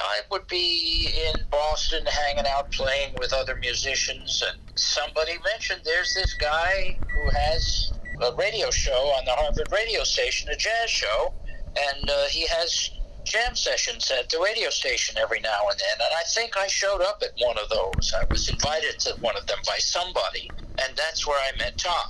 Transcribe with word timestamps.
I 0.00 0.20
would 0.30 0.46
be 0.48 1.12
in 1.32 1.42
Boston 1.50 2.04
hanging 2.06 2.46
out 2.56 2.72
playing 2.72 3.14
with 3.18 3.32
other 3.34 3.56
musicians, 3.62 4.42
and 4.46 4.58
somebody 4.76 5.34
mentioned 5.52 5.82
there's 5.84 6.14
this 6.14 6.34
guy 6.34 6.98
who 7.14 7.30
has 7.30 7.92
a 8.22 8.34
radio 8.36 8.70
show 8.70 8.92
on 9.18 9.24
the 9.26 9.32
Harvard 9.34 9.68
radio 9.72 10.04
station, 10.04 10.50
a 10.52 10.56
jazz 10.56 10.90
show, 10.90 11.34
and 11.78 12.10
uh, 12.10 12.26
he 12.30 12.46
has 12.48 12.90
jam 13.26 13.56
sessions 13.56 14.10
at 14.18 14.28
the 14.30 14.40
radio 14.40 14.70
station 14.70 15.16
every 15.18 15.40
now 15.40 15.60
and 15.70 15.78
then. 15.78 16.06
And 16.06 16.14
I 16.14 16.24
think 16.34 16.56
I 16.56 16.68
showed 16.68 17.02
up 17.02 17.18
at 17.22 17.30
one 17.38 17.58
of 17.58 17.68
those. 17.70 18.12
I 18.16 18.24
was 18.30 18.48
invited 18.48 18.98
to 19.00 19.14
one 19.20 19.36
of 19.38 19.46
them 19.46 19.58
by 19.66 19.78
somebody, 19.78 20.54
and 20.84 20.96
that's 20.96 21.26
where 21.26 21.38
I 21.40 21.52
met 21.58 21.78
Tom. 21.78 22.06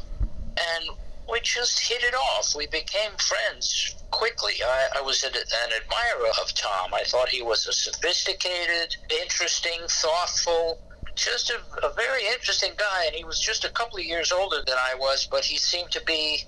And 0.77 0.85
we 1.31 1.41
just 1.45 1.89
hit 1.89 2.03
it 2.05 2.15
off. 2.15 2.53
We 2.57 2.69
became 2.69 3.13
friends 3.19 4.00
quickly. 4.11 4.55
I, 4.65 4.99
I 4.99 5.01
was 5.03 5.23
an, 5.25 5.33
admirer 5.35 6.31
of 6.41 6.55
Tom. 6.55 6.93
I 6.95 7.03
thought 7.05 7.29
he 7.29 7.43
was 7.43 7.67
a 7.67 7.73
sophisticated, 7.73 8.97
interesting, 9.23 9.81
thoughtful, 9.89 10.79
just 11.15 11.51
a, 11.51 11.87
a 11.87 11.93
very 11.95 12.27
interesting 12.27 12.73
guy. 12.77 13.07
And 13.07 13.15
he 13.15 13.25
was 13.25 13.41
just 13.41 13.65
a 13.65 13.71
couple 13.71 13.99
of 13.99 14.05
years 14.05 14.33
older 14.33 14.59
than 14.67 14.77
I 14.79 14.95
was, 14.95 15.27
but 15.31 15.45
he 15.45 15.57
seemed 15.57 15.91
to 15.93 16.03
be 16.05 16.45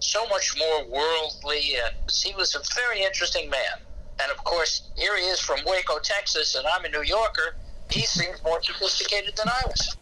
so 0.00 0.26
much 0.26 0.56
more 0.58 0.84
worldly. 0.86 1.76
And 1.84 1.94
he 2.12 2.34
was 2.34 2.54
a 2.54 2.60
very 2.74 3.02
interesting 3.02 3.50
man. 3.50 3.80
And 4.22 4.30
of 4.30 4.42
course, 4.44 4.90
here 4.96 5.16
he 5.16 5.24
is 5.24 5.40
from 5.40 5.60
Waco, 5.66 5.98
Texas, 5.98 6.54
and 6.54 6.66
I'm 6.66 6.84
a 6.84 6.88
New 6.88 7.02
Yorker. 7.02 7.56
He 7.90 8.02
seems 8.02 8.42
more 8.42 8.62
sophisticated 8.62 9.36
than 9.36 9.48
I 9.48 9.62
was. 9.66 9.96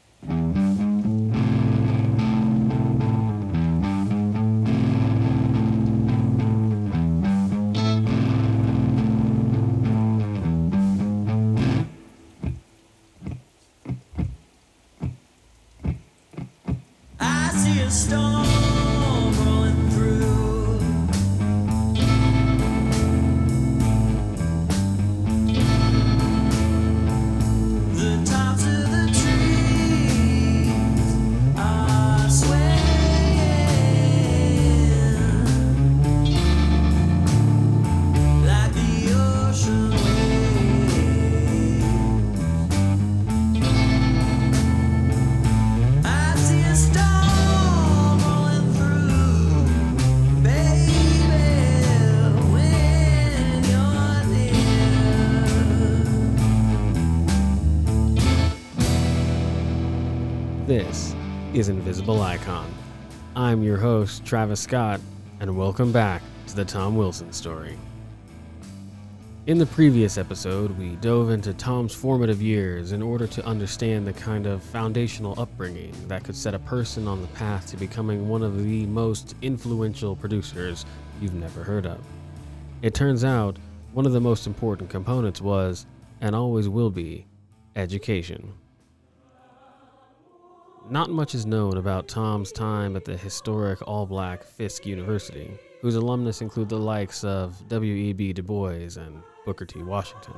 Storm 18.11 18.39
Invisible 61.91 62.23
Icon. 62.23 62.73
I'm 63.34 63.65
your 63.65 63.77
host, 63.77 64.25
Travis 64.25 64.61
Scott, 64.61 65.01
and 65.41 65.59
welcome 65.59 65.91
back 65.91 66.23
to 66.47 66.55
the 66.55 66.65
Tom 66.65 66.95
Wilson 66.95 67.33
story. 67.33 67.77
In 69.49 69.59
the 69.59 69.67
previous 69.67 70.17
episode, 70.17 70.78
we 70.78 70.91
dove 71.01 71.31
into 71.31 71.53
Tom's 71.53 71.93
formative 71.93 72.41
years 72.41 72.93
in 72.93 73.03
order 73.03 73.27
to 73.27 73.45
understand 73.45 74.06
the 74.06 74.12
kind 74.12 74.47
of 74.47 74.62
foundational 74.62 75.34
upbringing 75.37 75.93
that 76.06 76.23
could 76.23 76.37
set 76.37 76.55
a 76.55 76.61
person 76.61 77.09
on 77.09 77.23
the 77.23 77.27
path 77.27 77.67
to 77.71 77.77
becoming 77.77 78.28
one 78.28 78.45
of 78.45 78.62
the 78.62 78.87
most 78.87 79.34
influential 79.43 80.15
producers 80.15 80.87
you've 81.21 81.34
never 81.34 81.65
heard 81.65 81.87
of. 81.87 81.99
It 82.83 82.95
turns 82.95 83.25
out 83.25 83.59
one 83.95 84.07
of 84.07 84.12
the 84.12 84.21
most 84.21 84.47
important 84.47 84.91
components 84.91 85.41
was, 85.41 85.87
and 86.21 86.37
always 86.37 86.69
will 86.69 86.91
be, 86.91 87.27
education. 87.75 88.53
Not 90.91 91.09
much 91.09 91.37
is 91.37 91.47
known 91.47 91.77
about 91.77 92.09
Tom's 92.09 92.51
time 92.51 92.97
at 92.97 93.05
the 93.05 93.17
historic 93.17 93.81
all 93.87 94.06
black 94.06 94.43
Fisk 94.43 94.84
University, 94.84 95.56
whose 95.83 95.95
alumnus 95.95 96.41
include 96.41 96.69
the 96.69 96.81
likes 96.81 97.23
of 97.23 97.69
W.E.B. 97.69 98.33
Du 98.33 98.43
Bois 98.43 98.97
and 98.97 99.23
Booker 99.47 99.65
T. 99.65 99.84
Washington. 99.84 100.34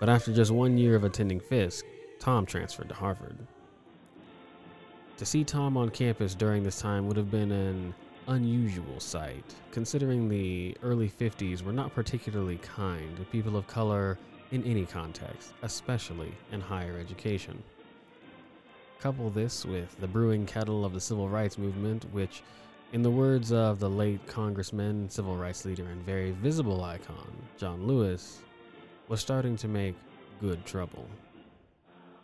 But 0.00 0.08
after 0.08 0.32
just 0.32 0.52
one 0.52 0.78
year 0.78 0.96
of 0.96 1.04
attending 1.04 1.38
Fisk, 1.38 1.84
Tom 2.18 2.46
transferred 2.46 2.88
to 2.88 2.94
Harvard. 2.94 3.36
To 5.18 5.26
see 5.26 5.44
Tom 5.44 5.76
on 5.76 5.90
campus 5.90 6.34
during 6.34 6.62
this 6.62 6.80
time 6.80 7.06
would 7.06 7.18
have 7.18 7.30
been 7.30 7.52
an 7.52 7.94
unusual 8.28 9.00
sight, 9.00 9.54
considering 9.70 10.30
the 10.30 10.78
early 10.82 11.10
50s 11.10 11.60
were 11.60 11.74
not 11.74 11.94
particularly 11.94 12.56
kind 12.56 13.18
to 13.18 13.24
people 13.24 13.54
of 13.54 13.66
color 13.66 14.18
in 14.50 14.64
any 14.64 14.86
context, 14.86 15.52
especially 15.60 16.32
in 16.52 16.60
higher 16.62 16.98
education. 16.98 17.62
Couple 19.00 19.30
this 19.30 19.64
with 19.64 19.96
the 20.00 20.08
brewing 20.08 20.44
kettle 20.44 20.84
of 20.84 20.92
the 20.92 21.00
civil 21.00 21.28
rights 21.28 21.56
movement, 21.56 22.04
which, 22.10 22.42
in 22.92 23.00
the 23.00 23.10
words 23.10 23.52
of 23.52 23.78
the 23.78 23.88
late 23.88 24.26
congressman, 24.26 25.08
civil 25.08 25.36
rights 25.36 25.64
leader, 25.64 25.84
and 25.84 26.04
very 26.04 26.32
visible 26.32 26.82
icon, 26.82 27.32
John 27.56 27.86
Lewis, 27.86 28.40
was 29.06 29.20
starting 29.20 29.56
to 29.58 29.68
make 29.68 29.94
good 30.40 30.66
trouble. 30.66 31.06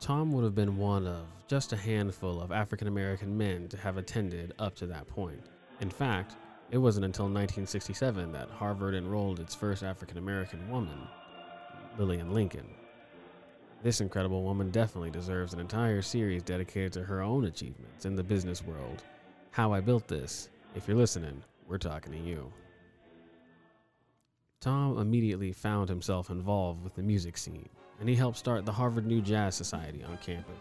Tom 0.01 0.33
would 0.33 0.43
have 0.43 0.57
been 0.57 0.77
one 0.77 1.07
of 1.07 1.27
just 1.47 1.73
a 1.73 1.77
handful 1.77 2.41
of 2.41 2.51
African 2.51 2.89
American 2.89 3.39
men 3.39 3.69
to 3.69 3.77
have 3.77 3.97
attended 3.97 4.53
up 4.59 4.75
to 4.75 4.87
that 4.87 5.07
point. 5.07 5.47
In 5.81 5.91
fact, 5.91 6.35
it 6.73 6.79
wasn't 6.79 7.05
until 7.05 7.27
1967 7.27 8.33
that 8.33 8.51
Harvard 8.51 8.95
enrolled 8.95 9.39
its 9.39 9.55
first 9.55 9.85
African 9.85 10.19
American 10.19 10.69
woman, 10.69 11.07
Lillian 11.97 12.35
Lincoln. 12.35 12.67
This 13.85 14.01
incredible 14.01 14.43
woman 14.43 14.71
definitely 14.71 15.11
deserves 15.11 15.53
an 15.53 15.61
entire 15.61 16.01
series 16.01 16.43
dedicated 16.43 16.95
to 16.95 17.05
her 17.05 17.21
own 17.21 17.45
achievements 17.45 18.07
in 18.07 18.17
the 18.17 18.23
business 18.23 18.65
world. 18.65 19.03
How 19.51 19.75
I 19.75 19.81
Built 19.83 20.09
This. 20.09 20.49
If 20.75 20.89
you're 20.89 20.97
listening, 20.97 21.43
we're 21.69 21.77
talking 21.77 22.11
to 22.13 22.19
you. 22.19 22.51
Tom 24.63 24.97
immediately 24.97 25.53
found 25.53 25.91
himself 25.91 26.31
involved 26.31 26.83
with 26.83 26.95
the 26.95 27.03
music 27.03 27.37
scene, 27.37 27.69
and 28.01 28.09
he 28.09 28.15
helped 28.15 28.39
start 28.39 28.65
the 28.65 28.73
Harvard 28.73 29.07
New 29.07 29.21
Jazz 29.21 29.55
Society 29.55 30.03
on 30.03 30.17
campus. 30.17 30.57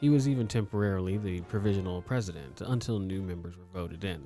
He 0.00 0.10
was 0.10 0.28
even 0.28 0.48
temporarily 0.48 1.18
the 1.18 1.42
provisional 1.42 2.02
president 2.02 2.60
until 2.60 2.98
new 2.98 3.22
members 3.22 3.56
were 3.56 3.80
voted 3.80 4.02
in. 4.02 4.20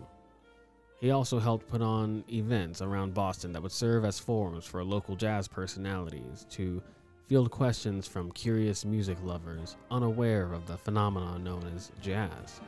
He 1.01 1.11
also 1.11 1.39
helped 1.39 1.69
put 1.69 1.83
on 1.83 2.25
events 2.33 2.81
around 2.81 3.13
Boston 3.13 3.53
that 3.53 3.63
would 3.63 3.73
serve 3.73 4.07
as 4.07 4.19
forums 4.19 4.65
for 4.65 4.83
local 4.83 5.17
jazz 5.17 5.47
personalities 5.47 6.47
to 6.53 6.83
field 7.27 7.51
questions 7.51 8.07
from 8.07 8.31
curious 8.33 8.85
music 8.85 9.19
lovers 9.25 9.77
unaware 9.91 10.53
of 10.53 10.65
the 10.67 10.77
phenomenon 10.77 11.43
known 11.43 11.65
as 11.75 11.91
jazz. 12.01 12.61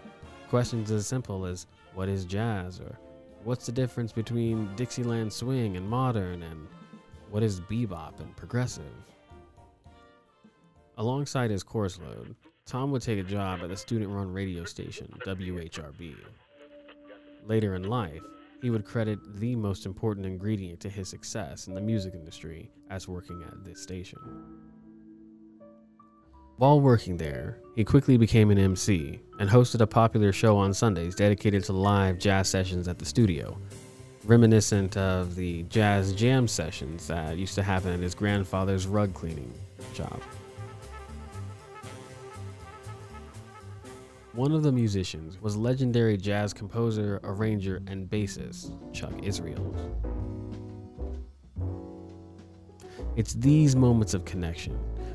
Questions 0.49 0.90
as 0.90 1.06
simple 1.06 1.46
as 1.46 1.66
what 1.94 2.08
is 2.08 2.25
jazz 2.25 2.81
or 2.81 2.99
what's 3.44 3.66
the 3.66 3.72
difference 3.72 4.10
between 4.10 4.69
Dixieland 4.75 5.32
swing 5.32 5.76
and 5.76 5.88
modern 5.88 6.43
and 6.43 6.66
what 7.31 7.44
is 7.44 7.60
bebop 7.60 8.19
and 8.19 8.34
progressive. 8.37 8.84
Alongside 10.96 11.52
his 11.52 11.62
course 11.62 12.00
load, 12.00 12.34
Tom 12.66 12.90
would 12.90 13.02
take 13.02 13.20
a 13.20 13.22
job 13.22 13.61
at 13.62 13.69
the 13.69 13.76
student 13.76 14.11
run 14.11 14.32
radio 14.32 14.64
station 14.64 15.08
WHRB. 15.25 16.16
Later 17.46 17.76
in 17.76 17.84
life, 17.84 18.22
he 18.60 18.70
would 18.70 18.84
credit 18.84 19.19
the 19.38 19.55
most 19.55 19.87
important 19.87 20.26
ingredient 20.26 20.81
to 20.81 20.88
his 20.88 21.08
success 21.08 21.66
in 21.66 21.75
the 21.75 21.81
music 21.81 22.14
industry 22.14 22.70
as 22.90 23.06
working 23.06 23.43
at 23.46 23.64
this 23.64 23.81
station. 23.81 24.19
While 26.56 26.81
working 26.81 27.16
there, 27.16 27.58
he 27.76 27.84
quickly 27.84 28.16
became 28.16 28.50
an 28.50 28.58
MC 28.58 29.20
and 29.38 29.49
hosted 29.49 29.81
a 29.81 29.87
popular 29.87 30.32
show 30.32 30.56
on 30.56 30.75
Sundays 30.75 31.14
dedicated 31.14 31.62
to 31.64 31.72
live 31.72 32.19
jazz 32.19 32.49
sessions 32.49 32.88
at 32.88 32.99
the 32.99 33.05
studio, 33.05 33.56
reminiscent 34.25 34.96
of 34.96 35.37
the 35.37 35.62
jazz 35.64 36.12
jam 36.12 36.49
sessions 36.49 37.06
that 37.06 37.38
used 37.38 37.54
to 37.54 37.62
happen 37.62 37.93
at 37.93 38.00
his 38.00 38.14
grandfather's 38.14 38.88
rug 38.88 39.14
cleaning 39.14 39.52
shop. 39.94 40.20
One 44.38 44.52
of 44.52 44.62
the 44.62 44.70
musicians 44.70 45.43
was 45.43 45.56
legendary 45.56 46.17
jazz 46.17 46.55
composer, 46.55 47.19
arranger, 47.25 47.82
and 47.88 48.08
bassist 48.08 48.73
Chuck 48.93 49.11
Israels. 49.20 49.76
It's 53.17 53.35
these 53.35 53.75
moments 53.75 54.14
of 54.14 54.25
connection, 54.25 54.75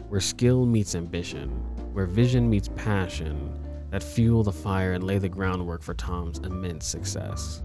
where 0.09 0.19
skill 0.19 0.65
meets 0.65 0.93
ambition, 0.93 1.51
where 1.93 2.05
vision 2.05 2.49
meets 2.49 2.67
passion, 2.75 3.57
that 3.91 4.03
fuel 4.03 4.43
the 4.43 4.51
fire 4.51 4.91
and 4.91 5.05
lay 5.05 5.19
the 5.19 5.29
groundwork 5.29 5.83
for 5.83 5.93
Tom's 5.93 6.39
immense 6.39 6.85
success. 6.85 7.63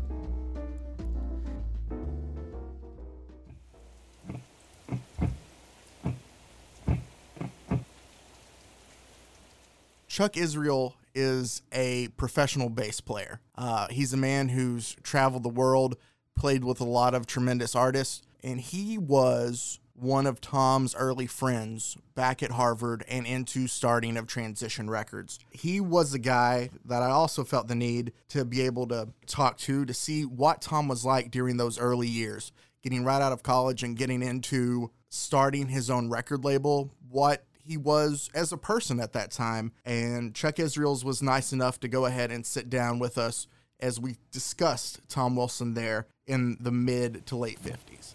Chuck 10.19 10.37
Israel 10.37 10.97
is 11.15 11.63
a 11.71 12.09
professional 12.17 12.71
bass 12.71 13.01
player. 13.01 13.41
Uh, 13.55 13.87
he's 13.89 14.13
a 14.13 14.17
man 14.17 14.49
who's 14.49 14.97
traveled 15.05 15.45
the 15.45 15.49
world, 15.49 15.97
played 16.35 16.65
with 16.65 16.81
a 16.81 16.85
lot 16.85 17.15
of 17.15 17.25
tremendous 17.25 17.77
artists, 17.77 18.23
and 18.43 18.61
he 18.61 18.99
was 18.99 19.79
one 19.95 20.27
of 20.27 20.41
Tom's 20.41 20.97
early 20.97 21.29
friends 21.29 21.97
back 22.17 22.43
at 22.43 22.51
Harvard 22.51 23.05
and 23.07 23.29
into 23.29 23.69
starting 23.69 24.17
of 24.17 24.27
Transition 24.27 24.91
Records. 24.91 25.39
He 25.51 25.81
was 25.81 26.11
the 26.11 26.19
guy 26.19 26.71
that 26.85 27.01
I 27.01 27.11
also 27.11 27.45
felt 27.45 27.69
the 27.69 27.77
need 27.77 28.13
to 28.31 28.45
be 28.45 28.63
able 28.63 28.89
to 28.89 29.11
talk 29.27 29.57
to 29.59 29.85
to 29.85 29.95
see 29.95 30.25
what 30.25 30.61
Tom 30.61 30.89
was 30.89 31.05
like 31.05 31.31
during 31.31 31.59
those 31.59 31.79
early 31.79 32.09
years, 32.09 32.51
getting 32.83 33.05
right 33.05 33.23
out 33.23 33.31
of 33.31 33.45
college 33.45 33.85
and 33.85 33.97
getting 33.97 34.25
into 34.25 34.91
starting 35.11 35.69
his 35.69 35.89
own 35.89 36.11
record 36.11 36.45
label, 36.45 36.91
what 37.09 37.45
he 37.69 37.77
was 37.77 38.31
as 38.35 38.51
a 38.53 38.57
person 38.57 38.99
at 38.99 39.13
that 39.13 39.31
time. 39.31 39.73
And 39.85 40.35
Chuck 40.35 40.59
Israels 40.59 41.05
was 41.05 41.23
nice 41.23 41.53
enough 41.53 41.79
to 41.81 41.89
go 41.89 42.07
ahead 42.07 42.33
and 42.33 42.45
sit 42.47 42.71
down 42.71 42.99
with 42.99 43.19
us 43.19 43.47
as 43.79 44.01
we 44.01 44.17
discussed 44.33 45.01
Tom 45.09 45.37
Wilson 45.37 45.75
there 45.75 46.07
in 46.27 46.57
the 46.61 46.73
mid 46.73 47.27
to 47.27 47.37
late 47.37 47.61
50s. 47.63 48.15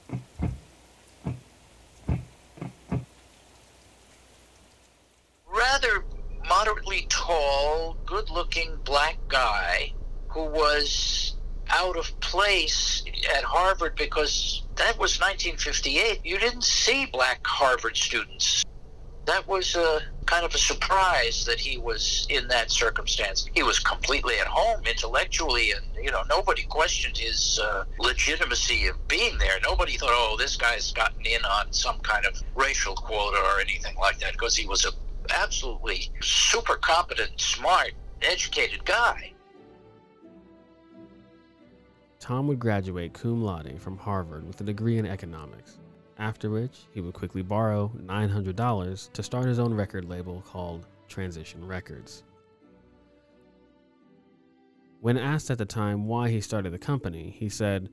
rather 5.56 6.03
moderately 6.47 7.06
tall, 7.09 7.95
good 8.06 8.29
looking 8.29 8.77
black 8.83 9.17
guy 9.27 9.94
who 10.27 10.44
was 10.45 11.35
out 11.69 11.97
of 11.97 12.19
place 12.19 13.03
at 13.35 13.44
Harvard 13.44 13.95
because 13.95 14.63
that 14.75 14.97
was 14.99 15.19
1958. 15.19 16.19
You 16.23 16.38
didn't 16.38 16.63
see 16.63 17.06
black 17.06 17.45
Harvard 17.45 17.95
students. 17.95 18.63
That 19.25 19.47
was 19.47 19.75
a 19.75 20.01
kind 20.25 20.45
of 20.45 20.53
a 20.53 20.57
surprise 20.57 21.45
that 21.45 21.59
he 21.59 21.77
was 21.77 22.25
in 22.29 22.47
that 22.47 22.71
circumstance. 22.71 23.49
He 23.53 23.63
was 23.63 23.79
completely 23.79 24.39
at 24.39 24.47
home 24.47 24.81
intellectually, 24.85 25.71
and 25.71 25.83
you 26.01 26.11
know 26.11 26.23
nobody 26.29 26.63
questioned 26.63 27.17
his 27.17 27.59
uh, 27.59 27.85
legitimacy 27.99 28.87
of 28.87 29.07
being 29.07 29.37
there. 29.37 29.59
Nobody 29.63 29.97
thought, 29.97 30.09
"Oh, 30.11 30.35
this 30.37 30.55
guy's 30.55 30.91
gotten 30.91 31.25
in 31.25 31.43
on 31.45 31.71
some 31.71 31.99
kind 31.99 32.25
of 32.25 32.41
racial 32.55 32.95
quota 32.95 33.37
or 33.37 33.59
anything 33.59 33.95
like 33.95 34.19
that," 34.19 34.33
because 34.33 34.55
he 34.55 34.67
was 34.67 34.85
a 34.85 34.91
absolutely 35.33 36.11
super 36.21 36.75
competent, 36.75 37.39
smart, 37.39 37.93
educated 38.21 38.83
guy. 38.85 39.31
Tom 42.19 42.47
would 42.47 42.59
graduate 42.59 43.13
cum 43.13 43.43
laude 43.43 43.79
from 43.79 43.97
Harvard 43.97 44.47
with 44.47 44.59
a 44.61 44.63
degree 44.63 44.97
in 44.97 45.05
economics, 45.05 45.77
after 46.18 46.50
which 46.50 46.86
he 46.92 47.01
would 47.01 47.13
quickly 47.13 47.42
borrow 47.42 47.92
$900 47.98 49.12
to 49.13 49.24
start 49.24 49.45
his 49.45 49.60
own 49.60 49.74
record 49.74 50.06
label 50.06 50.44
called 50.45 50.88
Transition 51.07 51.65
Records. 51.65 52.24
When 55.01 55.18
asked 55.18 55.51
at 55.51 55.57
the 55.57 55.65
time 55.65 56.07
why 56.07 56.30
he 56.30 56.39
started 56.39 56.71
the 56.71 56.80
company, 56.80 57.36
he 57.38 57.50
said, 57.50 57.89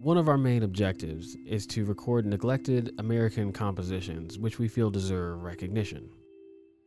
One 0.00 0.16
of 0.16 0.28
our 0.28 0.38
main 0.38 0.62
objectives 0.62 1.36
is 1.46 1.66
to 1.68 1.84
record 1.84 2.24
neglected 2.24 2.94
American 2.98 3.52
compositions 3.52 4.38
which 4.38 4.58
we 4.58 4.66
feel 4.66 4.90
deserve 4.90 5.42
recognition. 5.42 6.08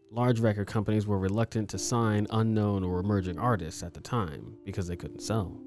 Large 0.10 0.40
record 0.40 0.68
companies 0.68 1.06
were 1.06 1.20
reluctant 1.20 1.70
to 1.70 1.78
sign 1.78 2.28
unknown 2.32 2.84
or 2.84 3.00
emerging 3.00 3.38
artists 3.38 3.84
at 3.84 3.94
the 3.94 4.00
time 4.02 4.58
because 4.66 4.88
they 4.88 4.96
couldn't 4.96 5.22
sell. 5.22 5.60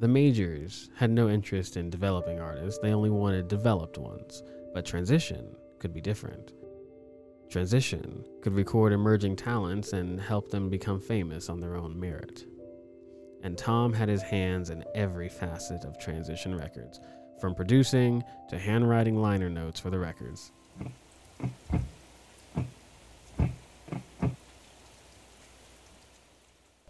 The 0.00 0.08
majors 0.08 0.88
had 0.96 1.10
no 1.10 1.28
interest 1.28 1.76
in 1.76 1.90
developing 1.90 2.40
artists, 2.40 2.80
they 2.80 2.94
only 2.94 3.10
wanted 3.10 3.48
developed 3.48 3.98
ones. 3.98 4.42
But 4.72 4.86
Transition 4.86 5.54
could 5.78 5.92
be 5.92 6.00
different. 6.00 6.54
Transition 7.50 8.24
could 8.40 8.54
record 8.54 8.94
emerging 8.94 9.36
talents 9.36 9.92
and 9.92 10.18
help 10.18 10.50
them 10.50 10.70
become 10.70 11.00
famous 11.00 11.50
on 11.50 11.60
their 11.60 11.76
own 11.76 12.00
merit. 12.00 12.46
And 13.42 13.58
Tom 13.58 13.92
had 13.92 14.08
his 14.08 14.22
hands 14.22 14.70
in 14.70 14.84
every 14.94 15.28
facet 15.28 15.84
of 15.84 15.98
Transition 15.98 16.56
Records, 16.56 16.98
from 17.38 17.54
producing 17.54 18.24
to 18.48 18.58
handwriting 18.58 19.20
liner 19.20 19.50
notes 19.50 19.80
for 19.80 19.90
the 19.90 19.98
records. 19.98 20.50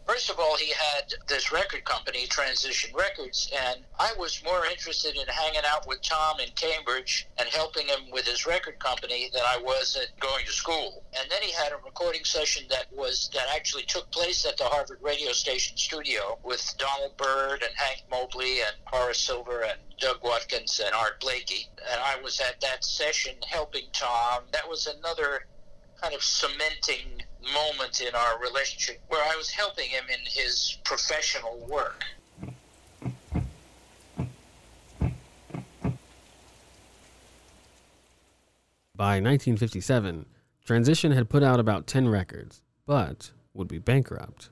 First 0.07 0.31
of 0.31 0.39
all, 0.39 0.57
he 0.57 0.73
had 0.73 1.00
this 1.29 1.53
record 1.53 1.85
company, 1.85 2.27
Transition 2.27 2.95
Records, 2.95 3.51
and 3.69 3.81
I 3.99 4.13
was 4.19 4.43
more 4.45 4.67
interested 4.67 5.17
in 5.17 5.27
hanging 5.27 5.63
out 5.67 5.87
with 5.87 6.03
Tom 6.03 6.41
in 6.41 6.49
Cambridge 6.55 7.29
and 7.39 7.49
helping 7.49 7.87
him 7.87 8.11
with 8.13 8.27
his 8.27 8.47
record 8.47 8.79
company 8.79 9.31
than 9.33 9.43
I 9.45 9.59
was 9.59 9.97
at 9.97 10.19
going 10.21 10.45
to 10.47 10.53
school. 10.53 11.05
And 11.19 11.31
then 11.31 11.43
he 11.43 11.53
had 11.53 11.73
a 11.73 11.77
recording 11.85 12.25
session 12.25 12.65
that 12.71 12.87
was 12.93 13.31
that 13.35 13.47
actually 13.55 13.85
took 13.85 14.11
place 14.11 14.45
at 14.45 14.57
the 14.57 14.65
Harvard 14.65 14.99
radio 15.03 15.33
station 15.33 15.77
studio 15.77 16.39
with 16.43 16.75
Donald 16.79 17.17
Byrd 17.17 17.63
and 17.63 17.73
Hank 17.77 18.05
Mobley 18.11 18.61
and 18.61 18.77
Horace 18.85 19.21
Silver 19.21 19.63
and 19.63 19.79
Doug 19.99 20.23
Watkins 20.23 20.81
and 20.85 20.95
Art 20.95 21.21
Blakey. 21.21 21.69
And 21.91 22.01
I 22.01 22.21
was 22.23 22.41
at 22.41 22.61
that 22.61 22.85
session 22.85 23.35
helping 23.47 23.85
Tom. 23.93 24.45
That 24.53 24.69
was 24.69 24.87
another 24.87 25.47
kind 26.01 26.15
of 26.15 26.23
cementing 26.23 27.23
moment 27.55 28.01
in 28.01 28.15
our 28.15 28.39
relationship 28.41 29.01
where 29.09 29.23
I 29.23 29.37
was 29.37 29.51
helping 29.51 29.89
him 29.89 30.05
in 30.09 30.21
his 30.25 30.79
professional 30.85 31.59
work. 31.69 32.05
By 38.97 39.15
1957, 39.17 40.27
Transition 40.65 41.13
had 41.13 41.29
put 41.29 41.43
out 41.43 41.59
about 41.59 41.87
10 41.87 42.09
records, 42.09 42.63
but 42.87 43.31
would 43.55 43.67
be 43.67 43.79
bankrupt. 43.79 44.51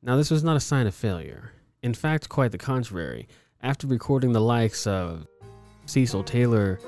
Now, 0.00 0.16
this 0.16 0.30
was 0.30 0.44
not 0.44 0.56
a 0.56 0.60
sign 0.60 0.86
of 0.86 0.94
failure. 0.94 1.52
In 1.82 1.92
fact, 1.92 2.28
quite 2.28 2.52
the 2.52 2.58
contrary. 2.58 3.28
After 3.62 3.86
recording 3.86 4.32
the 4.32 4.40
likes 4.40 4.86
of 4.86 5.26
Cecil 5.86 6.22
Taylor, 6.22 6.78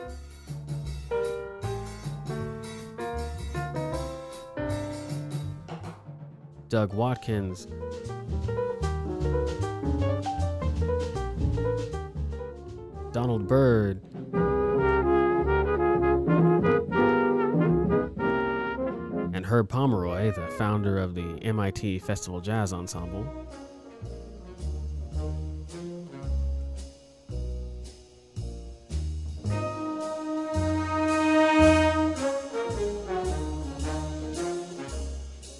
Doug 6.68 6.92
Watkins, 6.92 7.66
Donald 13.12 13.48
Byrd, 13.48 14.02
and 19.32 19.46
Herb 19.46 19.68
Pomeroy, 19.70 20.32
the 20.32 20.46
founder 20.58 20.98
of 20.98 21.14
the 21.14 21.38
MIT 21.42 22.00
Festival 22.00 22.40
Jazz 22.40 22.74
Ensemble. 22.74 23.26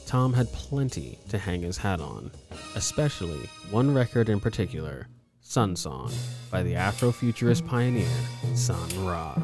Tom 0.09 0.33
had 0.33 0.51
plenty 0.55 1.19
to 1.29 1.37
hang 1.37 1.61
his 1.61 1.77
hat 1.77 2.01
on, 2.01 2.31
especially 2.77 3.47
one 3.71 3.93
record 3.93 4.31
in 4.31 4.41
particular, 4.41 5.07
Sun 5.43 5.77
Song, 5.77 6.11
by 6.51 6.63
the 6.63 6.73
Afrofuturist 6.73 7.67
pioneer 7.67 8.09
Sun 8.55 9.05
Ra. 9.05 9.37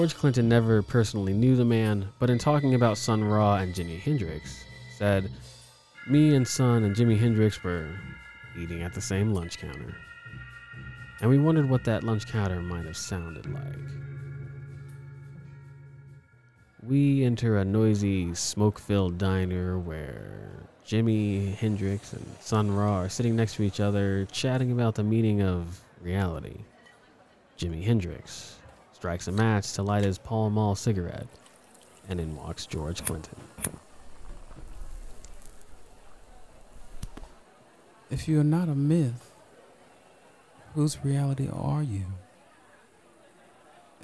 George 0.00 0.16
Clinton 0.16 0.48
never 0.48 0.80
personally 0.80 1.34
knew 1.34 1.56
the 1.56 1.64
man, 1.66 2.08
but 2.18 2.30
in 2.30 2.38
talking 2.38 2.74
about 2.74 2.96
Sun 2.96 3.22
Ra 3.22 3.56
and 3.56 3.74
Jimi 3.74 4.00
Hendrix, 4.00 4.64
said, 4.96 5.30
Me 6.08 6.34
and 6.34 6.48
Sun 6.48 6.84
and 6.84 6.96
Jimi 6.96 7.18
Hendrix 7.18 7.62
were 7.62 7.86
eating 8.58 8.80
at 8.80 8.94
the 8.94 9.00
same 9.02 9.34
lunch 9.34 9.58
counter. 9.58 9.94
And 11.20 11.28
we 11.28 11.36
wondered 11.36 11.68
what 11.68 11.84
that 11.84 12.02
lunch 12.02 12.26
counter 12.26 12.62
might 12.62 12.86
have 12.86 12.96
sounded 12.96 13.44
like. 13.52 13.76
We 16.82 17.22
enter 17.22 17.58
a 17.58 17.64
noisy, 17.66 18.34
smoke 18.34 18.78
filled 18.78 19.18
diner 19.18 19.78
where 19.78 20.66
Jimi 20.86 21.54
Hendrix 21.56 22.14
and 22.14 22.24
Sun 22.40 22.74
Ra 22.74 23.02
are 23.02 23.10
sitting 23.10 23.36
next 23.36 23.56
to 23.56 23.64
each 23.64 23.80
other, 23.80 24.26
chatting 24.32 24.72
about 24.72 24.94
the 24.94 25.04
meaning 25.04 25.42
of 25.42 25.82
reality. 26.00 26.60
Jimi 27.58 27.84
Hendrix 27.84 28.59
strikes 29.00 29.28
a 29.28 29.32
match 29.32 29.72
to 29.72 29.82
light 29.82 30.04
his 30.04 30.18
Pall 30.18 30.50
Mall 30.50 30.74
cigarette, 30.74 31.26
and 32.10 32.20
in 32.20 32.36
walks 32.36 32.66
George 32.66 33.02
Clinton. 33.06 33.34
If 38.10 38.28
you 38.28 38.38
are 38.38 38.44
not 38.44 38.68
a 38.68 38.74
myth, 38.74 39.30
whose 40.74 41.02
reality 41.02 41.48
are 41.50 41.82
you? 41.82 42.04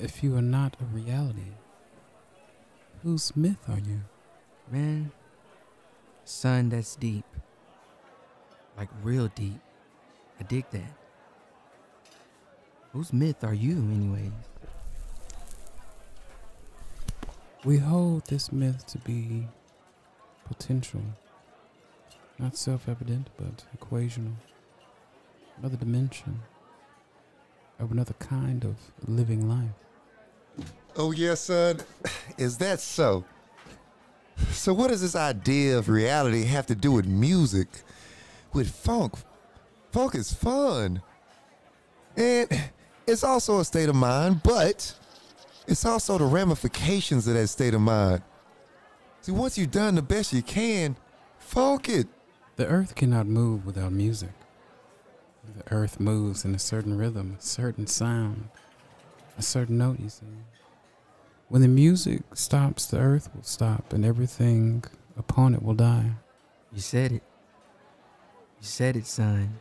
If 0.00 0.22
you 0.22 0.34
are 0.34 0.40
not 0.40 0.78
a 0.80 0.84
reality, 0.84 1.52
whose 3.02 3.36
myth 3.36 3.68
are 3.68 3.78
you? 3.78 4.00
Man, 4.72 5.12
son, 6.24 6.70
that's 6.70 6.96
deep. 6.96 7.26
Like 8.78 8.88
real 9.02 9.28
deep. 9.34 9.60
I 10.40 10.44
dig 10.44 10.64
that. 10.70 10.94
Whose 12.94 13.12
myth 13.12 13.44
are 13.44 13.52
you, 13.52 13.76
anyways? 13.76 14.32
We 17.66 17.78
hold 17.78 18.26
this 18.26 18.52
myth 18.52 18.87
to 18.87 18.99
be 18.99 19.49
potential, 20.44 21.02
not 22.38 22.56
self 22.56 22.88
evident, 22.88 23.28
but 23.37 23.64
equational. 23.76 24.35
Another 25.58 25.76
dimension 25.76 26.42
of 27.80 27.90
another 27.90 28.14
kind 28.20 28.64
of 28.64 28.76
living 29.08 29.49
life. 29.49 30.68
Oh, 30.94 31.11
yes, 31.11 31.40
son. 31.40 31.80
Is 32.38 32.56
that 32.58 32.78
so? 32.78 33.25
So, 34.52 34.73
what 34.73 34.90
does 34.90 35.02
this 35.02 35.16
idea 35.16 35.76
of 35.76 35.88
reality 35.88 36.44
have 36.44 36.66
to 36.66 36.76
do 36.76 36.92
with 36.92 37.06
music? 37.08 37.66
With 38.52 38.70
funk? 38.70 39.14
Funk 39.90 40.14
is 40.14 40.32
fun. 40.32 41.02
And 42.16 42.49
it's 43.08 43.25
also 43.25 43.58
a 43.58 43.64
state 43.64 43.88
of 43.88 43.96
mind, 43.96 44.44
but 44.44 44.94
it's 45.66 45.85
also 45.85 46.18
the 46.18 46.25
ramifications 46.25 47.26
of 47.26 47.35
that 47.35 47.49
state 47.49 47.75
of 47.75 47.80
mind. 47.80 48.23
See, 49.23 49.32
once 49.32 49.58
you've 49.58 49.70
done 49.70 49.96
the 49.96 50.02
best 50.02 50.32
you 50.32 50.42
can, 50.42 50.96
funk 51.38 51.88
it. 51.88 52.06
The 52.56 52.66
earth 52.66 52.94
cannot 52.94 53.26
move 53.26 53.66
without 53.66 53.92
music. 53.92 54.30
The 55.56 55.75
earth 55.75 56.00
moves 56.00 56.44
in 56.44 56.54
a 56.54 56.58
certain 56.58 56.96
rhythm, 56.96 57.37
a 57.38 57.42
certain 57.42 57.87
sound, 57.87 58.49
a 59.38 59.42
certain 59.42 59.78
note, 59.78 60.00
you 60.00 60.08
see. 60.08 60.26
When 61.49 61.62
the 61.62 61.68
music 61.68 62.23
stops, 62.35 62.87
the 62.87 62.99
earth 62.99 63.30
will 63.35 63.44
stop 63.44 63.92
and 63.92 64.04
everything 64.04 64.85
upon 65.16 65.54
it 65.54 65.62
will 65.62 65.75
die. 65.75 66.12
You 66.73 66.80
said 66.80 67.12
it. 67.12 67.23
You 68.61 68.66
said 68.66 68.96
it, 68.96 69.06
son. 69.06 69.58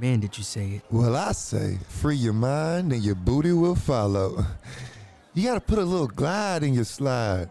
Man, 0.00 0.20
did 0.20 0.38
you 0.38 0.44
say 0.44 0.74
it? 0.74 0.82
Well, 0.90 1.16
I 1.16 1.32
say, 1.32 1.76
free 1.88 2.14
your 2.14 2.32
mind 2.32 2.92
and 2.92 3.02
your 3.02 3.16
booty 3.16 3.52
will 3.52 3.74
follow. 3.74 4.44
You 5.34 5.44
gotta 5.44 5.60
put 5.60 5.78
a 5.78 5.84
little 5.84 6.06
glide 6.06 6.62
in 6.62 6.72
your 6.74 6.84
slide, 6.84 7.50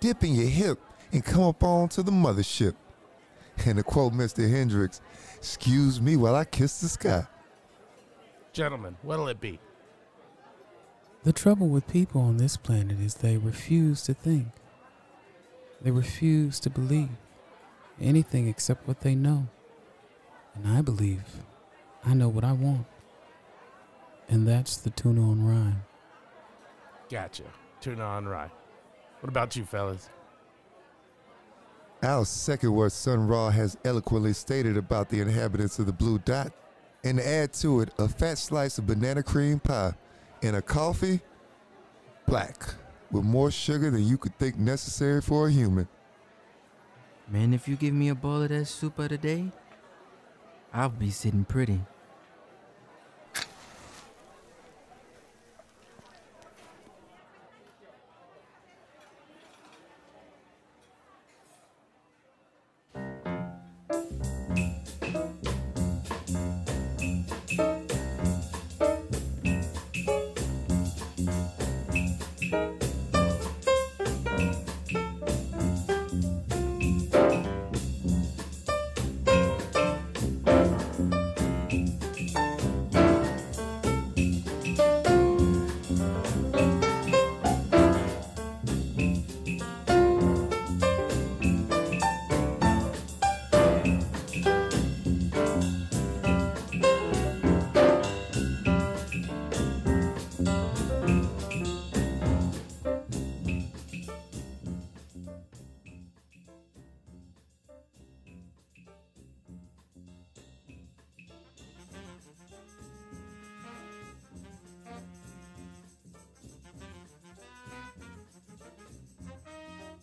dip 0.00 0.24
in 0.24 0.34
your 0.34 0.48
hip, 0.48 0.78
and 1.12 1.22
come 1.22 1.42
up 1.42 1.62
on 1.62 1.90
to 1.90 2.02
the 2.02 2.10
mothership. 2.10 2.74
And 3.66 3.76
to 3.76 3.82
quote 3.82 4.14
Mr. 4.14 4.50
Hendrix, 4.50 5.02
excuse 5.36 6.00
me 6.00 6.16
while 6.16 6.34
I 6.34 6.44
kiss 6.44 6.80
the 6.80 6.88
sky. 6.88 7.26
Gentlemen, 8.54 8.96
what'll 9.02 9.28
it 9.28 9.40
be? 9.40 9.58
The 11.24 11.32
trouble 11.32 11.68
with 11.68 11.86
people 11.88 12.22
on 12.22 12.38
this 12.38 12.56
planet 12.56 12.98
is 13.00 13.16
they 13.16 13.36
refuse 13.36 14.02
to 14.04 14.14
think. 14.14 14.48
They 15.82 15.90
refuse 15.90 16.58
to 16.60 16.70
believe 16.70 17.10
anything 18.00 18.48
except 18.48 18.88
what 18.88 19.00
they 19.02 19.14
know. 19.14 19.48
And 20.54 20.66
I 20.66 20.80
believe 20.80 21.22
I 22.04 22.14
know 22.14 22.28
what 22.28 22.44
I 22.44 22.52
want. 22.52 22.86
And 24.28 24.46
that's 24.46 24.78
the 24.78 24.90
tuna 24.90 25.20
on 25.22 25.44
rye. 25.44 25.74
Gotcha. 27.08 27.44
Tuna 27.80 28.02
on 28.02 28.26
rye. 28.26 28.50
What 29.20 29.28
about 29.28 29.54
you, 29.54 29.64
fellas? 29.64 30.08
I'll 32.02 32.24
second 32.24 32.74
what 32.74 32.90
Sun 32.90 33.28
Ra 33.28 33.50
has 33.50 33.76
eloquently 33.84 34.32
stated 34.32 34.76
about 34.76 35.08
the 35.08 35.20
inhabitants 35.20 35.78
of 35.78 35.86
the 35.86 35.92
blue 35.92 36.18
dot, 36.18 36.52
and 37.04 37.18
to 37.18 37.28
add 37.28 37.52
to 37.54 37.80
it 37.80 37.90
a 37.98 38.08
fat 38.08 38.38
slice 38.38 38.78
of 38.78 38.88
banana 38.88 39.22
cream 39.22 39.60
pie 39.60 39.92
and 40.42 40.56
a 40.56 40.62
coffee, 40.62 41.20
black, 42.26 42.74
with 43.12 43.22
more 43.22 43.52
sugar 43.52 43.90
than 43.90 44.04
you 44.04 44.18
could 44.18 44.36
think 44.38 44.58
necessary 44.58 45.20
for 45.20 45.46
a 45.46 45.52
human. 45.52 45.86
Man, 47.28 47.54
if 47.54 47.68
you 47.68 47.76
give 47.76 47.94
me 47.94 48.08
a 48.08 48.16
bowl 48.16 48.42
of 48.42 48.48
that 48.48 48.64
soup 48.66 48.98
of 48.98 49.10
the 49.10 49.18
day, 49.18 49.52
I'll 50.72 50.88
be 50.88 51.10
sitting 51.10 51.44
pretty. 51.44 51.80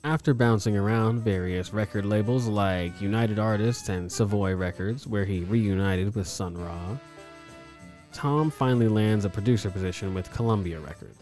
After 0.09 0.33
bouncing 0.33 0.75
around 0.75 1.21
various 1.21 1.71
record 1.71 2.03
labels 2.03 2.47
like 2.47 2.99
United 2.99 3.37
Artists 3.37 3.89
and 3.89 4.11
Savoy 4.11 4.55
Records, 4.55 5.05
where 5.05 5.23
he 5.23 5.43
reunited 5.43 6.15
with 6.15 6.27
Sun 6.27 6.57
Ra, 6.57 6.97
Tom 8.11 8.49
finally 8.49 8.87
lands 8.87 9.23
a 9.25 9.29
producer 9.29 9.69
position 9.69 10.15
with 10.15 10.33
Columbia 10.33 10.79
Records. 10.79 11.19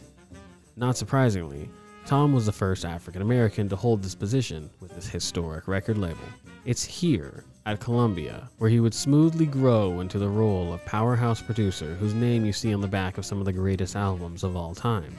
Not 0.77 0.95
surprisingly, 0.95 1.69
Tom 2.05 2.31
was 2.31 2.45
the 2.45 2.53
first 2.53 2.85
African 2.85 3.21
American 3.21 3.67
to 3.67 3.75
hold 3.75 4.01
this 4.01 4.15
position 4.15 4.69
with 4.79 4.95
this 4.95 5.09
historic 5.09 5.67
record 5.67 5.97
label. 5.97 6.23
It's 6.63 6.85
here, 6.85 7.43
at 7.65 7.81
Columbia, 7.81 8.49
where 8.57 8.69
he 8.69 8.79
would 8.79 8.93
smoothly 8.93 9.47
grow 9.47 9.99
into 9.99 10.17
the 10.17 10.29
role 10.29 10.71
of 10.71 10.85
powerhouse 10.85 11.41
producer 11.41 11.93
whose 11.95 12.13
name 12.13 12.45
you 12.45 12.53
see 12.53 12.73
on 12.73 12.79
the 12.79 12.87
back 12.87 13.17
of 13.17 13.25
some 13.25 13.39
of 13.39 13.45
the 13.45 13.51
greatest 13.51 13.97
albums 13.97 14.45
of 14.45 14.55
all 14.55 14.73
time. 14.73 15.13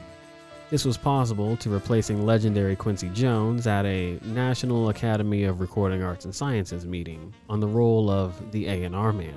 This 0.69 0.85
was 0.85 0.97
possible 0.97 1.57
to 1.57 1.69
replacing 1.71 2.27
legendary 2.27 2.75
Quincy 2.75 3.09
Jones 3.09 3.65
at 3.65 3.87
a 3.87 4.19
National 4.23 4.89
Academy 4.89 5.45
of 5.45 5.61
Recording 5.61 6.03
Arts 6.03 6.25
and 6.25 6.35
Sciences 6.35 6.85
meeting 6.85 7.33
on 7.49 7.59
the 7.59 7.67
role 7.67 8.11
of 8.11 8.51
the 8.51 8.67
A&R 8.67 9.11
man. 9.11 9.33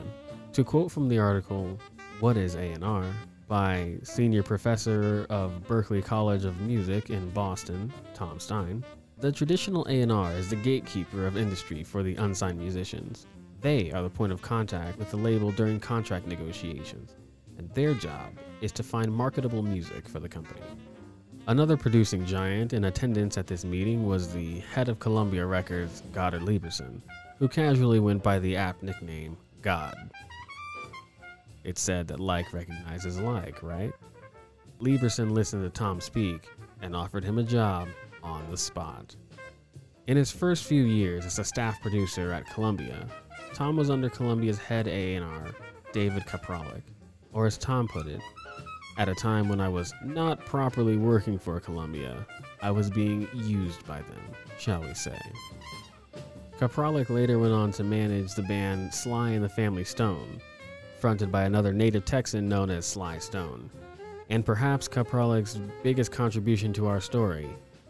To 0.53 0.63
quote 0.63 0.93
from 0.93 1.09
the 1.09 1.19
article, 1.19 1.79
What 2.21 2.37
is 2.37 2.55
A&R? 2.55 3.07
by 3.49 3.95
senior 4.03 4.43
professor 4.43 5.27
of 5.31 5.53
Berklee 5.67 6.05
College 6.05 6.45
of 6.45 6.61
Music 6.61 7.09
in 7.09 7.31
Boston, 7.31 7.91
Tom 8.13 8.39
Stein, 8.39 8.85
the 9.19 9.33
traditional 9.33 9.87
A&R 9.89 10.33
is 10.33 10.51
the 10.51 10.57
gatekeeper 10.57 11.27
of 11.27 11.39
industry 11.39 11.83
for 11.83 12.03
the 12.03 12.17
unsigned 12.17 12.59
musicians. 12.59 13.27
They 13.63 13.91
are 13.93 14.03
the 14.03 14.11
point 14.11 14.33
of 14.33 14.43
contact 14.43 14.99
with 14.99 15.11
the 15.11 15.17
label 15.17 15.51
during 15.51 15.81
contract 15.81 16.27
negotiations, 16.27 17.15
and 17.57 17.71
their 17.71 17.95
job 17.95 18.33
is 18.61 18.73
to 18.73 18.83
find 18.83 19.11
marketable 19.11 19.63
music 19.63 20.09
for 20.09 20.21
the 20.21 20.29
company. 20.29 20.61
Another 21.49 21.77
producing 21.77 22.25
giant 22.25 22.73
in 22.73 22.85
attendance 22.85 23.37
at 23.37 23.49
this 23.49 23.65
meeting 23.65 24.07
was 24.07 24.33
the 24.33 24.61
head 24.61 24.89
of 24.89 25.01
Columbia 25.01 25.45
Records, 25.45 26.05
Goddard 26.13 26.43
Lieberson, 26.43 27.01
who 27.39 27.49
casually 27.49 27.99
went 27.99 28.23
by 28.23 28.39
the 28.39 28.55
apt 28.55 28.85
nickname 28.85 29.37
God. 29.61 29.97
It's 31.65 31.81
said 31.83 32.07
that 32.09 32.21
like 32.21 32.53
recognizes 32.53 33.19
like, 33.19 33.61
right? 33.61 33.93
Lieberson 34.81 35.33
listened 35.33 35.65
to 35.65 35.71
Tom 35.71 36.01
speak 36.01 36.49
and 36.81 36.95
offered 36.95 37.25
him 37.25 37.39
a 37.39 37.43
job 37.43 37.89
on 38.23 38.49
the 38.49 38.57
spot. 38.57 39.17
In 40.07 40.17
his 40.17 40.31
first 40.31 40.63
few 40.63 40.85
years 40.85 41.27
as 41.27 41.41
a 41.41 41.45
staff 41.45 41.81
producer 41.83 42.33
at 42.33 42.47
Columbia, 42.51 43.09
Tom 43.53 43.77
was 43.77 43.91
under 43.91 44.09
Columbia's 44.09 44.59
head 44.59 44.87
A&R, 44.87 45.47
David 45.93 46.23
Kapralik, 46.25 46.83
or 47.33 47.47
as 47.47 47.59
Tom 47.59 47.89
put 47.89 48.07
it, 48.07 48.21
at 48.99 49.09
a 49.09 49.15
time 49.15 49.49
when 49.49 49.61
I 49.61 49.69
was 49.69 49.93
not 50.05 50.45
properly 50.45 50.97
working 50.97 51.39
for 51.39 51.59
Columbia, 51.61 52.27
I 52.61 52.71
was 52.71 52.91
being 52.91 53.29
used 53.35 53.87
by 53.87 53.99
them, 54.03 54.23
shall 54.59 54.83
we 54.83 54.95
say. 54.95 55.19
Kapralik 56.59 57.11
later 57.11 57.39
went 57.39 57.53
on 57.53 57.73
to 57.73 57.85
manage 57.85 58.35
the 58.35 58.43
band 58.43 58.93
Sly 58.95 59.31
and 59.31 59.43
the 59.43 59.49
Family 59.49 59.85
Stone, 59.85 60.41
fronted 61.01 61.33
by 61.33 61.45
another 61.45 61.73
native 61.73 62.05
Texan 62.05 62.49
known 62.49 62.71
as 62.71 62.87
Sly 62.87 63.19
Stone. 63.19 63.71
And 64.31 64.45
perhaps 64.45 64.89
Kapralik's 64.89 65.61
biggest 65.83 66.13
contribution 66.13 66.73
to 66.75 66.87
our 66.87 67.01
story, 67.01 67.49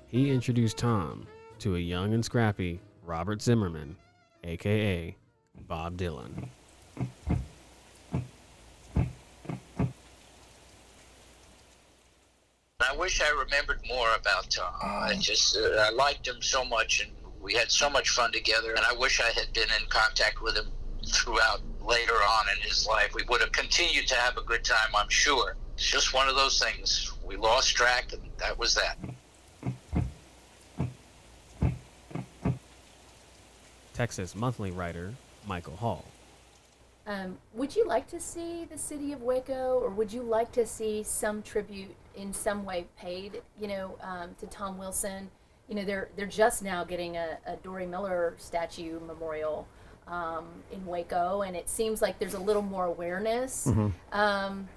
he 0.08 0.30
introduced 0.30 0.78
Tom 0.78 1.26
to 1.58 1.76
a 1.76 1.78
young 1.78 2.14
and 2.14 2.24
scrappy 2.24 2.80
Robert 3.04 3.42
Zimmerman, 3.42 3.96
aka 4.44 5.14
Bob 5.68 5.96
Dylan. 5.96 6.48
I 12.92 12.96
wish 13.12 13.20
I 13.20 13.30
remembered 13.30 13.80
more 13.86 14.08
about 14.14 14.48
Tom. 14.48 14.72
I 14.82 15.16
just 15.18 15.56
uh, 15.56 15.86
I 15.86 15.90
liked 15.90 16.26
him 16.26 16.40
so 16.40 16.64
much, 16.64 17.02
and 17.02 17.10
we 17.42 17.52
had 17.52 17.70
so 17.70 17.90
much 17.90 18.10
fun 18.10 18.32
together. 18.32 18.70
And 18.74 18.84
I 18.86 18.94
wish 18.94 19.20
I 19.20 19.30
had 19.38 19.52
been 19.52 19.68
in 19.80 19.86
contact 19.88 20.40
with 20.40 20.56
him 20.56 20.68
throughout 21.06 21.60
later 21.84 22.14
on 22.14 22.46
in 22.56 22.62
his 22.62 22.86
life. 22.86 23.14
We 23.14 23.22
would 23.28 23.40
have 23.42 23.52
continued 23.52 24.06
to 24.08 24.14
have 24.14 24.38
a 24.38 24.42
good 24.42 24.64
time, 24.64 24.94
I'm 24.96 25.10
sure. 25.10 25.56
It's 25.74 25.90
just 25.90 26.14
one 26.14 26.28
of 26.28 26.36
those 26.36 26.62
things. 26.62 27.12
We 27.24 27.36
lost 27.36 27.76
track, 27.76 28.12
and 28.12 28.22
that 28.38 28.58
was 28.58 28.74
that. 28.74 28.96
Texas 33.92 34.34
Monthly 34.34 34.70
writer 34.70 35.12
Michael 35.46 35.76
Hall. 35.76 36.06
Um, 37.06 37.36
would 37.52 37.74
you 37.74 37.86
like 37.86 38.08
to 38.08 38.20
see 38.20 38.64
the 38.64 38.78
city 38.78 39.12
of 39.12 39.20
Waco, 39.22 39.80
or 39.80 39.90
would 39.90 40.12
you 40.12 40.22
like 40.22 40.52
to 40.52 40.64
see 40.64 41.02
some 41.02 41.42
tribute 41.42 41.94
in 42.16 42.32
some 42.32 42.64
way 42.64 42.86
paid, 42.98 43.42
you 43.60 43.68
know, 43.68 43.96
um, 44.02 44.34
to 44.40 44.46
Tom 44.46 44.78
Wilson? 44.78 45.30
You 45.68 45.76
know, 45.76 45.84
they're 45.84 46.08
they're 46.16 46.26
just 46.26 46.62
now 46.62 46.84
getting 46.84 47.16
a, 47.16 47.38
a 47.46 47.56
Dorie 47.56 47.86
Miller 47.86 48.34
statue 48.38 49.00
memorial 49.00 49.66
um, 50.06 50.46
in 50.72 50.84
Waco, 50.84 51.42
and 51.42 51.56
it 51.56 51.68
seems 51.68 52.02
like 52.02 52.18
there's 52.18 52.34
a 52.34 52.38
little 52.40 52.62
more 52.62 52.84
awareness, 52.86 53.68
um, 54.12 54.68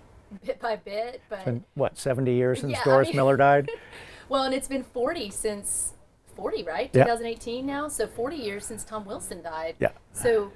bit 0.46 0.60
by 0.60 0.76
bit. 0.76 1.22
But 1.30 1.46
Been, 1.46 1.64
what, 1.74 1.98
70 1.98 2.34
years 2.34 2.60
since 2.62 2.72
Yeah, 2.74 2.82
I 2.82 2.84
Doris 2.84 3.08
mean- 3.10 3.16
Miller 3.18 3.38
died? 3.38 3.70
well, 4.30 4.44
and 4.44 4.54
it's 4.54 4.68
been 4.68 4.84
40 4.84 5.32
since 5.32 5.94
40, 6.36 6.64
right? 6.64 6.90
Yeah. 6.94 7.04
2018 7.04 7.66
now, 7.66 7.88
so 7.88 8.08
40 8.08 8.36
years 8.38 8.66
since 8.66 8.84
Tom 8.84 9.06
Wilson 9.06 9.42
died. 9.42 9.76
Yeah. 9.80 9.90
So, 10.14 10.52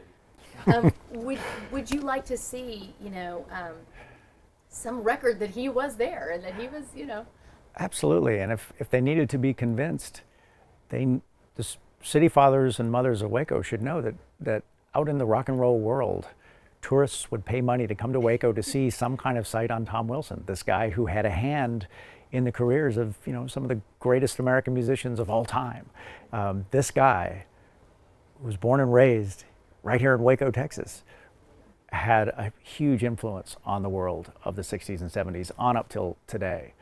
um, 0.67 0.93
would 1.13 1.39
would 1.71 1.89
you 1.91 2.01
like 2.01 2.25
to 2.25 2.37
see, 2.37 2.93
you 3.01 3.09
know, 3.09 3.45
um, 3.51 3.73
some 4.69 5.01
record 5.01 5.39
that 5.39 5.51
he 5.51 5.67
was 5.67 5.95
there 5.97 6.31
and 6.31 6.43
that 6.43 6.55
he 6.55 6.67
was, 6.67 6.85
you 6.95 7.05
know, 7.05 7.25
Absolutely. 7.77 8.39
And 8.39 8.51
if, 8.51 8.73
if 8.77 8.89
they 8.89 9.01
needed 9.01 9.29
to 9.29 9.37
be 9.37 9.53
convinced, 9.53 10.21
they, 10.89 11.21
the 11.55 11.75
city 12.01 12.27
fathers 12.27 12.79
and 12.79 12.91
mothers 12.91 13.21
of 13.21 13.31
Waco 13.31 13.61
should 13.61 13.81
know 13.81 14.01
that, 14.01 14.15
that 14.39 14.63
out 14.93 15.07
in 15.07 15.17
the 15.17 15.25
rock 15.25 15.49
and 15.49 15.59
roll 15.59 15.79
world, 15.79 16.27
tourists 16.81 17.31
would 17.31 17.45
pay 17.45 17.61
money 17.61 17.87
to 17.87 17.95
come 17.95 18.11
to 18.13 18.19
Waco 18.19 18.51
to 18.51 18.63
see 18.63 18.89
some 18.89 19.17
kind 19.17 19.37
of 19.37 19.47
sight 19.47 19.71
on 19.71 19.85
Tom 19.85 20.07
Wilson, 20.07 20.43
this 20.45 20.63
guy 20.63 20.89
who 20.89 21.05
had 21.05 21.25
a 21.25 21.29
hand 21.29 21.87
in 22.31 22.43
the 22.43 22.51
careers 22.51 22.95
of 22.95 23.15
you 23.25 23.33
know 23.33 23.47
some 23.47 23.63
of 23.63 23.69
the 23.69 23.81
greatest 23.99 24.37
American 24.37 24.71
musicians 24.71 25.19
of 25.19 25.31
all 25.31 25.43
time. 25.43 25.89
Um, 26.31 26.67
this 26.69 26.91
guy 26.91 27.45
was 28.39 28.55
born 28.55 28.79
and 28.79 28.93
raised 28.93 29.45
right 29.81 29.99
here 29.99 30.13
in 30.13 30.21
Waco, 30.21 30.51
Texas, 30.51 31.03
had 31.91 32.29
a 32.29 32.51
huge 32.61 33.03
influence 33.03 33.55
on 33.65 33.83
the 33.83 33.89
world 33.89 34.31
of 34.43 34.55
the 34.55 34.61
60s 34.61 35.01
and 35.01 35.09
70s 35.09 35.51
on 35.57 35.75
up 35.75 35.89
till 35.89 36.17
today. 36.27 36.73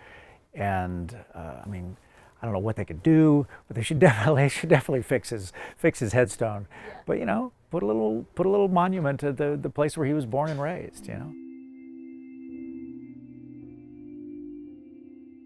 And 0.53 1.15
uh, 1.33 1.61
I 1.65 1.67
mean, 1.67 1.97
I 2.41 2.45
don't 2.45 2.53
know 2.53 2.59
what 2.59 2.75
they 2.75 2.85
could 2.85 3.03
do, 3.03 3.47
but 3.67 3.75
they 3.75 3.83
should 3.83 3.99
definitely 4.07 4.43
they 4.43 4.49
should 4.49 4.69
definitely 4.69 5.03
fix 5.03 5.29
his 5.29 5.53
fix 5.77 5.99
his 5.99 6.13
headstone. 6.13 6.67
But 7.05 7.19
you 7.19 7.25
know, 7.25 7.51
put 7.71 7.83
a 7.83 7.85
little 7.85 8.25
put 8.35 8.45
a 8.45 8.49
little 8.49 8.67
monument 8.67 9.19
to 9.21 9.31
the, 9.31 9.57
the 9.61 9.69
place 9.69 9.97
where 9.97 10.07
he 10.07 10.13
was 10.13 10.25
born 10.25 10.49
and 10.49 10.61
raised. 10.61 11.07
You 11.07 11.15
know. 11.15 11.33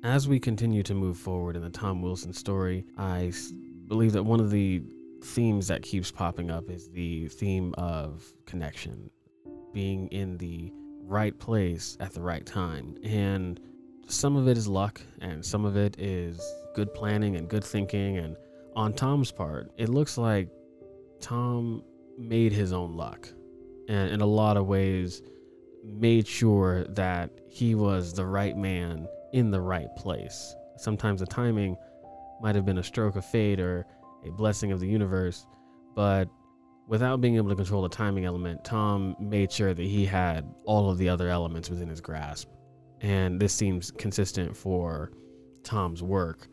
As 0.03 0.27
we 0.27 0.39
continue 0.39 0.81
to 0.83 0.95
move 0.95 1.17
forward 1.17 1.55
in 1.55 1.61
the 1.61 1.69
Tom 1.69 2.01
Wilson 2.01 2.33
story, 2.33 2.85
I 2.97 3.31
believe 3.87 4.13
that 4.13 4.23
one 4.23 4.39
of 4.39 4.49
the 4.49 4.81
themes 5.23 5.67
that 5.67 5.83
keeps 5.83 6.09
popping 6.09 6.49
up 6.49 6.71
is 6.71 6.89
the 6.89 7.27
theme 7.27 7.75
of 7.77 8.33
connection, 8.47 9.11
being 9.73 10.07
in 10.07 10.37
the 10.37 10.71
right 11.03 11.37
place 11.37 11.97
at 11.99 12.13
the 12.13 12.21
right 12.21 12.45
time. 12.45 12.95
And 13.03 13.59
some 14.07 14.35
of 14.35 14.47
it 14.47 14.57
is 14.57 14.67
luck, 14.67 15.01
and 15.19 15.45
some 15.45 15.65
of 15.65 15.75
it 15.77 15.99
is 15.99 16.41
good 16.75 16.93
planning 16.93 17.35
and 17.35 17.49
good 17.49 17.63
thinking. 17.63 18.17
And 18.17 18.35
on 18.75 18.93
Tom's 18.93 19.31
part, 19.31 19.71
it 19.77 19.89
looks 19.89 20.17
like 20.17 20.49
Tom 21.19 21.83
made 22.17 22.51
his 22.51 22.73
own 22.73 22.95
luck, 22.95 23.27
and 23.87 24.11
in 24.11 24.21
a 24.21 24.25
lot 24.25 24.57
of 24.57 24.67
ways, 24.67 25.21
made 25.83 26.27
sure 26.27 26.83
that 26.85 27.31
he 27.49 27.75
was 27.75 28.13
the 28.13 28.25
right 28.25 28.55
man 28.55 29.07
in 29.33 29.51
the 29.51 29.61
right 29.61 29.93
place. 29.95 30.55
Sometimes 30.77 31.19
the 31.19 31.25
timing 31.25 31.75
might 32.41 32.55
have 32.55 32.65
been 32.65 32.77
a 32.77 32.83
stroke 32.83 33.15
of 33.15 33.25
fate 33.25 33.59
or 33.59 33.85
a 34.25 34.31
blessing 34.31 34.71
of 34.71 34.79
the 34.79 34.87
universe, 34.87 35.45
but 35.95 36.27
without 36.87 37.21
being 37.21 37.35
able 37.35 37.49
to 37.49 37.55
control 37.55 37.81
the 37.81 37.89
timing 37.89 38.25
element, 38.25 38.63
Tom 38.63 39.15
made 39.19 39.51
sure 39.51 39.73
that 39.73 39.83
he 39.83 40.05
had 40.05 40.53
all 40.65 40.89
of 40.89 40.97
the 40.97 41.09
other 41.09 41.29
elements 41.29 41.69
within 41.69 41.87
his 41.87 42.01
grasp. 42.01 42.49
And 43.01 43.39
this 43.39 43.53
seems 43.53 43.91
consistent 43.91 44.55
for 44.55 45.11
Tom's 45.63 46.03
work 46.03 46.47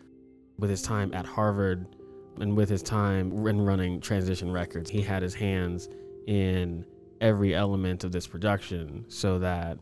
with 0.59 0.71
his 0.71 0.83
time 0.83 1.13
at 1.15 1.27
Harvard 1.27 1.87
and 2.41 2.57
with 2.57 2.69
his 2.69 2.83
time 2.83 3.33
in 3.47 3.61
running 3.61 4.01
Transition 4.01 4.51
Records. 4.51 4.91
He 4.91 5.03
had 5.03 5.23
his 5.23 5.35
hands 5.35 5.89
in 6.27 6.85
every 7.21 7.55
element 7.55 8.05
of 8.05 8.13
this 8.13 8.27
production 8.27 9.05
so 9.09 9.39
that 9.41 9.79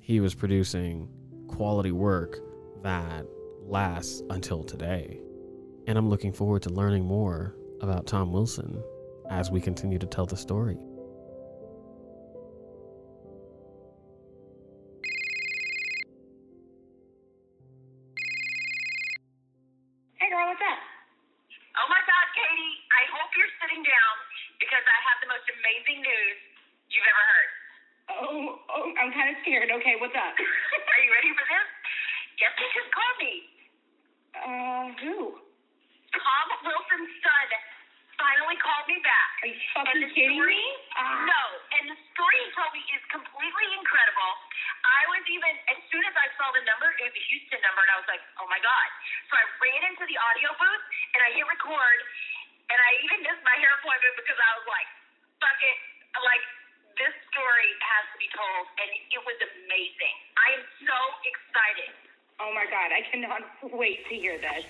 he 0.00 0.20
was 0.20 0.34
producing 0.34 1.08
quality 1.46 1.92
work 1.92 2.38
that 2.82 3.26
lasts 3.62 4.22
until 4.30 4.64
today. 4.64 5.20
And 5.86 5.96
I'm 5.96 6.08
looking 6.08 6.32
forward 6.32 6.62
to 6.62 6.70
learning 6.70 7.04
more 7.04 7.54
about 7.80 8.06
Tom 8.06 8.32
Wilson 8.32 8.82
as 9.30 9.50
we 9.50 9.60
continue 9.60 9.98
to 9.98 10.06
tell 10.06 10.26
the 10.26 10.36
story. 10.36 10.76
God. 48.62 48.88
So 49.28 49.32
I 49.36 49.44
ran 49.60 49.82
into 49.92 50.04
the 50.06 50.16
audio 50.16 50.50
booth, 50.54 50.84
and 51.16 51.20
I 51.24 51.28
hit 51.34 51.44
record, 51.48 51.98
and 52.70 52.78
I 52.78 52.90
even 53.02 53.18
missed 53.26 53.44
my 53.44 53.56
hair 53.58 53.72
appointment 53.80 54.14
because 54.20 54.38
I 54.38 54.50
was 54.60 54.66
like, 54.68 54.88
fuck 55.42 55.60
it. 55.60 55.78
Like, 56.20 56.44
this 57.00 57.14
story 57.32 57.70
has 57.80 58.04
to 58.12 58.18
be 58.20 58.28
told, 58.36 58.64
and 58.76 58.88
it 59.10 59.22
was 59.24 59.38
amazing. 59.40 60.16
I 60.36 60.48
am 60.60 60.64
so 60.84 60.98
excited. 61.24 61.92
Oh 62.40 62.52
my 62.52 62.66
God, 62.68 62.88
I 62.92 63.02
cannot 63.08 63.42
wait 63.72 64.04
to 64.08 64.14
hear 64.16 64.36
this. 64.40 64.64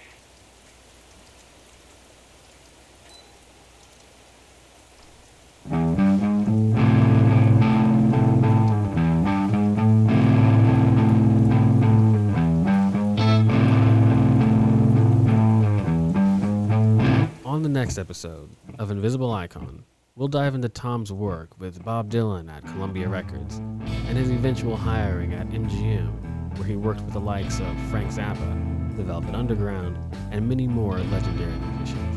On 17.50 17.62
the 17.64 17.68
next 17.68 17.98
episode 17.98 18.48
of 18.78 18.92
Invisible 18.92 19.32
Icon, 19.32 19.82
we'll 20.14 20.28
dive 20.28 20.54
into 20.54 20.68
Tom's 20.68 21.12
work 21.12 21.58
with 21.58 21.84
Bob 21.84 22.08
Dylan 22.08 22.48
at 22.48 22.64
Columbia 22.64 23.08
Records 23.08 23.56
and 23.56 24.16
his 24.16 24.30
eventual 24.30 24.76
hiring 24.76 25.34
at 25.34 25.48
MGM, 25.48 26.56
where 26.56 26.68
he 26.68 26.76
worked 26.76 27.00
with 27.00 27.12
the 27.12 27.18
likes 27.18 27.58
of 27.58 27.76
Frank 27.90 28.12
Zappa, 28.12 28.96
The 28.96 29.02
Velvet 29.02 29.34
Underground, 29.34 29.98
and 30.30 30.48
many 30.48 30.68
more 30.68 31.00
legendary 31.00 31.50
musicians, 31.50 32.16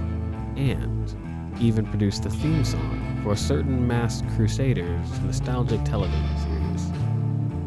and 0.55 1.59
even 1.59 1.87
produced 1.87 2.21
the 2.21 2.29
theme 2.29 2.63
song 2.63 3.19
for 3.23 3.31
a 3.31 3.35
certain 3.35 3.87
Masked 3.87 4.29
Crusaders 4.35 5.19
nostalgic 5.21 5.83
television 5.83 6.37
series. 6.37 6.83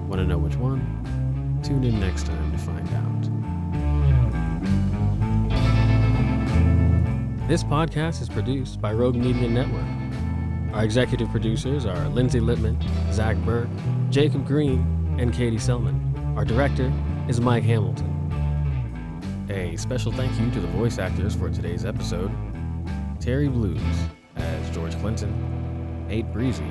Want 0.06 0.20
to 0.20 0.24
know 0.24 0.38
which 0.38 0.54
one? 0.54 1.58
Tune 1.64 1.82
in 1.82 1.98
next 1.98 2.26
time 2.26 2.52
to 2.52 2.58
find 2.58 2.88
out. 2.90 3.15
This 7.48 7.62
podcast 7.62 8.20
is 8.20 8.28
produced 8.28 8.80
by 8.80 8.92
Rogue 8.92 9.14
Media 9.14 9.48
Network. 9.48 9.86
Our 10.74 10.82
executive 10.82 11.30
producers 11.30 11.86
are 11.86 12.08
Lindsay 12.08 12.40
Littman, 12.40 12.76
Zach 13.12 13.36
Burke, 13.36 13.68
Jacob 14.10 14.44
Green, 14.44 15.16
and 15.20 15.32
Katie 15.32 15.56
Selman. 15.56 16.34
Our 16.36 16.44
director 16.44 16.92
is 17.28 17.40
Mike 17.40 17.62
Hamilton. 17.62 19.46
A 19.48 19.76
special 19.76 20.10
thank 20.10 20.36
you 20.40 20.50
to 20.50 20.60
the 20.60 20.66
voice 20.66 20.98
actors 20.98 21.36
for 21.36 21.48
today's 21.48 21.84
episode 21.84 22.32
Terry 23.20 23.46
Blues 23.46 23.80
as 24.34 24.70
George 24.70 24.98
Clinton, 24.98 25.32
Nate 26.08 26.26
Breezy 26.32 26.68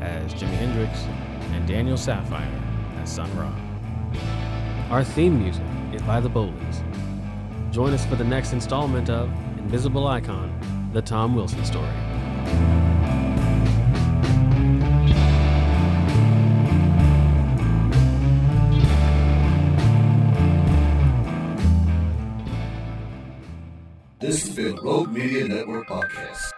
as 0.00 0.34
Jimi 0.34 0.48
Hendrix, 0.48 0.98
and 1.52 1.64
Daniel 1.68 1.96
Sapphire 1.96 2.60
as 3.00 3.08
Sun 3.08 3.30
Ra. 3.36 3.54
Our 4.90 5.04
theme 5.04 5.40
music 5.40 5.62
is 5.92 6.02
by 6.02 6.18
the 6.18 6.28
Bowleys. 6.28 6.82
Join 7.70 7.92
us 7.92 8.04
for 8.04 8.16
the 8.16 8.24
next 8.24 8.52
installment 8.52 9.10
of 9.10 9.30
Invisible 9.68 10.06
Icon, 10.06 10.90
The 10.94 11.02
Tom 11.02 11.34
Wilson 11.34 11.62
Story. 11.62 11.86
This 24.20 24.46
has 24.46 24.56
been 24.56 24.76
Rogue 24.76 25.10
Media 25.10 25.46
Network 25.46 25.86
podcast. 25.86 26.57